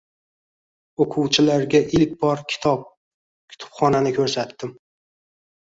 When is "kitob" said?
2.53-2.87